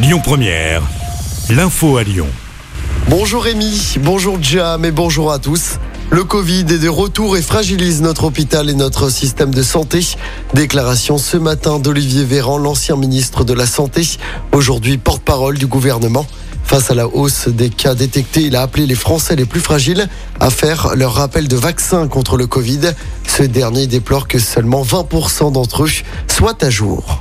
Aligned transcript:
Lyon 0.00 0.20
Première, 0.22 0.82
l'info 1.50 1.96
à 1.96 2.04
Lyon. 2.04 2.28
Bonjour 3.08 3.42
Rémi, 3.42 3.96
bonjour 4.00 4.38
Jam 4.40 4.84
et 4.84 4.92
bonjour 4.92 5.32
à 5.32 5.40
tous. 5.40 5.80
Le 6.10 6.22
Covid 6.22 6.60
est 6.60 6.78
de 6.78 6.88
retour 6.88 7.36
et 7.36 7.42
fragilise 7.42 8.00
notre 8.00 8.22
hôpital 8.22 8.70
et 8.70 8.74
notre 8.74 9.10
système 9.10 9.52
de 9.52 9.62
santé. 9.64 10.06
Déclaration 10.54 11.18
ce 11.18 11.36
matin 11.36 11.80
d'Olivier 11.80 12.24
Véran, 12.24 12.58
l'ancien 12.58 12.94
ministre 12.94 13.42
de 13.42 13.52
la 13.52 13.66
Santé, 13.66 14.06
aujourd'hui 14.52 14.98
porte-parole 14.98 15.58
du 15.58 15.66
gouvernement. 15.66 16.26
Face 16.62 16.92
à 16.92 16.94
la 16.94 17.08
hausse 17.08 17.48
des 17.48 17.68
cas 17.68 17.96
détectés, 17.96 18.42
il 18.42 18.54
a 18.54 18.62
appelé 18.62 18.86
les 18.86 18.94
Français 18.94 19.34
les 19.34 19.46
plus 19.46 19.60
fragiles 19.60 20.08
à 20.38 20.50
faire 20.50 20.94
leur 20.94 21.14
rappel 21.14 21.48
de 21.48 21.56
vaccin 21.56 22.06
contre 22.06 22.36
le 22.36 22.46
Covid. 22.46 22.92
Ce 23.26 23.42
dernier 23.42 23.88
déplore 23.88 24.28
que 24.28 24.38
seulement 24.38 24.84
20% 24.84 25.50
d'entre 25.50 25.82
eux 25.82 25.90
soient 26.28 26.64
à 26.64 26.70
jour. 26.70 27.20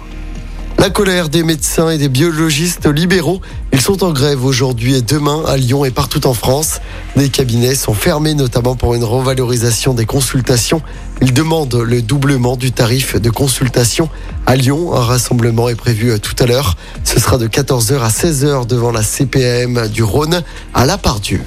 La 0.79 0.91
colère 0.91 1.29
des 1.29 1.41
médecins 1.41 1.89
et 1.89 1.97
des 1.97 2.07
biologistes 2.07 2.85
libéraux. 2.85 3.41
Ils 3.73 3.81
sont 3.81 4.03
en 4.03 4.11
grève 4.11 4.45
aujourd'hui 4.45 4.93
et 4.93 5.01
demain 5.01 5.43
à 5.47 5.57
Lyon 5.57 5.83
et 5.85 5.89
partout 5.89 6.27
en 6.27 6.35
France. 6.35 6.81
Des 7.15 7.29
cabinets 7.29 7.73
sont 7.73 7.95
fermés 7.95 8.35
notamment 8.35 8.75
pour 8.75 8.93
une 8.93 9.03
revalorisation 9.03 9.95
des 9.95 10.05
consultations. 10.05 10.83
Ils 11.19 11.33
demandent 11.33 11.81
le 11.83 12.03
doublement 12.03 12.57
du 12.57 12.71
tarif 12.71 13.19
de 13.19 13.29
consultation. 13.31 14.07
À 14.45 14.55
Lyon, 14.55 14.93
un 14.93 15.03
rassemblement 15.03 15.67
est 15.67 15.75
prévu 15.75 16.19
tout 16.19 16.35
à 16.37 16.45
l'heure. 16.45 16.75
Ce 17.03 17.19
sera 17.19 17.39
de 17.39 17.47
14h 17.47 17.99
à 17.99 18.09
16h 18.09 18.67
devant 18.67 18.91
la 18.91 19.01
CPM 19.01 19.87
du 19.87 20.03
Rhône 20.03 20.43
à 20.75 20.85
La 20.85 20.99
Pardieu. 20.99 21.41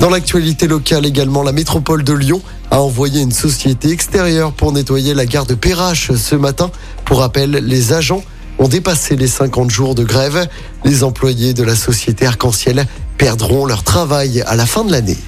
Dans 0.00 0.10
l'actualité 0.10 0.68
locale 0.68 1.06
également, 1.06 1.42
la 1.42 1.52
métropole 1.52 2.04
de 2.04 2.12
Lyon 2.12 2.40
a 2.70 2.80
envoyé 2.80 3.22
une 3.22 3.32
société 3.32 3.90
extérieure 3.90 4.52
pour 4.52 4.72
nettoyer 4.72 5.14
la 5.14 5.26
gare 5.26 5.46
de 5.46 5.54
Perrache 5.54 6.12
ce 6.12 6.34
matin. 6.34 6.70
Pour 7.04 7.20
rappel, 7.20 7.50
les 7.50 7.92
agents 7.92 8.22
ont 8.58 8.68
dépassé 8.68 9.16
les 9.16 9.26
50 9.26 9.70
jours 9.70 9.94
de 9.94 10.04
grève. 10.04 10.48
Les 10.84 11.04
employés 11.04 11.54
de 11.54 11.62
la 11.62 11.74
société 11.74 12.26
Arc-en-Ciel 12.26 12.86
perdront 13.16 13.66
leur 13.66 13.82
travail 13.82 14.42
à 14.46 14.56
la 14.56 14.66
fin 14.66 14.84
de 14.84 14.92
l'année. 14.92 15.18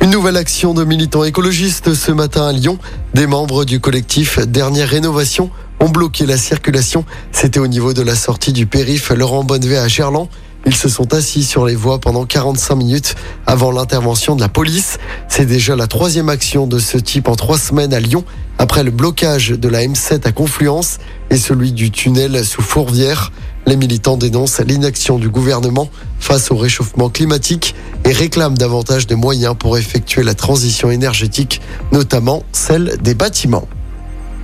Une 0.00 0.10
nouvelle 0.10 0.36
action 0.36 0.72
de 0.72 0.84
militants 0.84 1.24
écologistes 1.24 1.94
ce 1.94 2.12
matin 2.12 2.46
à 2.46 2.52
Lyon. 2.52 2.78
Des 3.14 3.26
membres 3.26 3.64
du 3.64 3.80
collectif 3.80 4.38
Dernière 4.38 4.88
Rénovation 4.88 5.50
ont 5.80 5.88
bloqué 5.88 6.26
la 6.26 6.36
circulation. 6.36 7.04
C'était 7.32 7.60
au 7.60 7.66
niveau 7.66 7.92
de 7.92 8.02
la 8.02 8.14
sortie 8.14 8.52
du 8.52 8.66
périph' 8.66 9.10
Laurent 9.10 9.44
Bonnevet 9.44 9.78
à 9.78 9.88
Gerland. 9.88 10.28
Ils 10.66 10.74
se 10.74 10.88
sont 10.88 11.14
assis 11.14 11.44
sur 11.44 11.64
les 11.64 11.76
voies 11.76 12.00
pendant 12.00 12.26
45 12.26 12.74
minutes 12.74 13.14
avant 13.46 13.70
l'intervention 13.70 14.34
de 14.34 14.40
la 14.40 14.48
police. 14.48 14.98
C'est 15.28 15.46
déjà 15.46 15.76
la 15.76 15.86
troisième 15.86 16.28
action 16.28 16.66
de 16.66 16.80
ce 16.80 16.98
type 16.98 17.28
en 17.28 17.36
trois 17.36 17.56
semaines 17.56 17.94
à 17.94 18.00
Lyon, 18.00 18.24
après 18.58 18.82
le 18.82 18.90
blocage 18.90 19.50
de 19.50 19.68
la 19.68 19.86
M7 19.86 20.26
à 20.26 20.32
Confluence 20.32 20.98
et 21.30 21.36
celui 21.36 21.70
du 21.70 21.92
tunnel 21.92 22.44
sous 22.44 22.62
Fourvière. 22.62 23.30
Les 23.66 23.76
militants 23.76 24.16
dénoncent 24.16 24.60
l'inaction 24.60 25.18
du 25.18 25.28
gouvernement 25.28 25.88
face 26.18 26.50
au 26.50 26.56
réchauffement 26.56 27.10
climatique 27.10 27.76
et 28.04 28.12
réclament 28.12 28.58
davantage 28.58 29.06
de 29.06 29.14
moyens 29.14 29.54
pour 29.56 29.78
effectuer 29.78 30.24
la 30.24 30.34
transition 30.34 30.90
énergétique, 30.90 31.60
notamment 31.92 32.42
celle 32.50 32.96
des 33.00 33.14
bâtiments. 33.14 33.68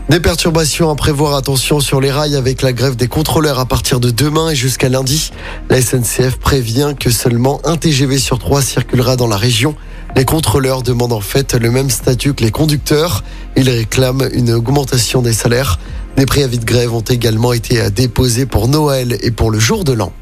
Des 0.08 0.20
perturbations 0.20 0.91
à 0.91 0.95
prévoir, 0.95 1.34
attention 1.34 1.81
sur 1.81 2.00
les 2.00 2.11
rails 2.11 2.36
avec 2.36 2.61
la 2.61 2.72
grève 2.72 2.97
des 2.97 3.08
contrôleurs 3.08 3.58
à 3.58 3.64
partir 3.64 3.98
de 3.98 4.11
demain 4.11 4.50
et 4.50 4.55
jusqu'à 4.55 4.89
lundi. 4.89 5.31
La 5.70 5.81
SNCF 5.81 6.36
prévient 6.39 6.95
que 6.98 7.11
seulement 7.11 7.61
un 7.64 7.77
TGV 7.77 8.19
sur 8.19 8.39
trois 8.39 8.62
circulera 8.62 9.17
dans 9.17 9.28
la 9.28 9.36
région. 9.36 9.75
Les 10.14 10.25
contrôleurs 10.25 10.83
demandent 10.83 11.14
en 11.14 11.20
fait 11.20 11.55
le 11.55 11.70
même 11.70 11.89
statut 11.89 12.34
que 12.34 12.45
les 12.45 12.50
conducteurs. 12.50 13.25
Ils 13.56 13.70
réclament 13.70 14.28
une 14.33 14.50
augmentation 14.50 15.23
des 15.23 15.33
salaires. 15.33 15.78
Des 16.17 16.27
préavis 16.27 16.58
de 16.58 16.67
grève 16.67 16.92
ont 16.92 17.00
également 17.00 17.55
été 17.55 17.91
déposés 17.91 18.45
pour 18.45 18.69
Noël 18.69 19.17
et 19.23 19.30
pour 19.30 19.50
le 19.50 19.58
jour 19.58 19.84
de 19.84 19.92
l'an. 19.92 20.12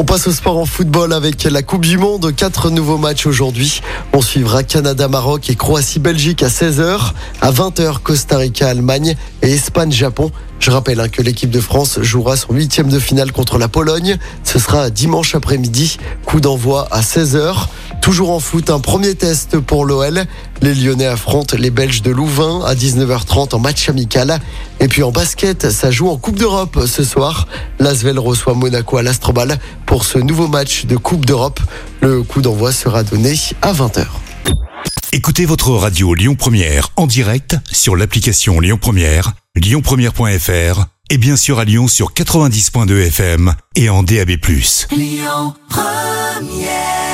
On 0.00 0.04
passe 0.04 0.28
au 0.28 0.32
sport 0.32 0.56
en 0.56 0.64
football 0.64 1.12
avec 1.12 1.42
la 1.42 1.60
Coupe 1.60 1.84
du 1.84 1.98
Monde. 1.98 2.32
Quatre 2.32 2.70
nouveaux 2.70 2.98
matchs 2.98 3.26
aujourd'hui. 3.26 3.80
On 4.12 4.22
suivra 4.22 4.62
Canada-Maroc 4.62 5.50
et 5.50 5.56
Croatie-Belgique 5.56 6.44
à 6.44 6.46
16h. 6.46 7.14
À 7.40 7.50
20h, 7.50 7.98
Costa 7.98 8.38
Rica-Allemagne 8.38 9.16
et 9.42 9.50
Espagne-Japon. 9.50 10.30
Je 10.60 10.70
rappelle 10.70 11.00
hein, 11.00 11.08
que 11.08 11.20
l'équipe 11.22 11.50
de 11.50 11.60
France 11.60 12.00
jouera 12.00 12.36
son 12.36 12.52
huitième 12.52 12.88
de 12.88 13.00
finale 13.00 13.32
contre 13.32 13.58
la 13.58 13.66
Pologne. 13.66 14.18
Ce 14.44 14.60
sera 14.60 14.90
dimanche 14.90 15.34
après-midi. 15.34 15.98
Coup 16.24 16.40
d'envoi 16.40 16.86
à 16.92 17.00
16h. 17.00 17.66
Toujours 18.00 18.30
en 18.30 18.40
foot, 18.40 18.70
un 18.70 18.80
premier 18.80 19.14
test 19.14 19.58
pour 19.58 19.84
l'OL. 19.84 20.24
Les 20.62 20.74
Lyonnais 20.74 21.06
affrontent 21.06 21.56
les 21.56 21.70
Belges 21.70 22.02
de 22.02 22.10
Louvain 22.10 22.62
à 22.64 22.74
19h30 22.74 23.54
en 23.54 23.58
match 23.58 23.88
amical. 23.88 24.38
Et 24.80 24.88
puis 24.88 25.02
en 25.02 25.10
basket, 25.10 25.70
ça 25.70 25.90
joue 25.90 26.08
en 26.08 26.16
Coupe 26.16 26.38
d'Europe 26.38 26.80
ce 26.86 27.04
soir. 27.04 27.46
L'Asvel 27.78 28.18
reçoit 28.18 28.54
Monaco 28.54 28.96
à 28.96 29.02
l'Astrobal 29.02 29.58
pour 29.88 30.04
ce 30.04 30.18
nouveau 30.18 30.46
match 30.46 30.84
de 30.84 30.96
Coupe 30.96 31.24
d'Europe. 31.24 31.60
Le 32.02 32.22
coup 32.22 32.42
d'envoi 32.42 32.72
sera 32.72 33.02
donné 33.02 33.34
à 33.62 33.72
20h. 33.72 34.06
Écoutez 35.12 35.46
votre 35.46 35.70
radio 35.70 36.14
Lyon 36.14 36.36
Première 36.36 36.90
en 36.96 37.06
direct 37.06 37.56
sur 37.72 37.96
l'application 37.96 38.60
Lyon 38.60 38.78
Première, 38.80 39.32
lyonpremière.fr 39.56 40.84
et 41.10 41.18
bien 41.18 41.36
sûr 41.36 41.58
à 41.58 41.64
Lyon 41.64 41.88
sur 41.88 42.12
90.2 42.12 43.06
FM 43.06 43.54
et 43.74 43.88
en 43.88 44.02
DAB+. 44.02 44.32
Lyon 44.92 45.54
Première 45.70 47.07